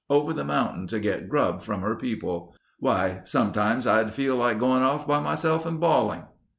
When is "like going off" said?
4.35-5.05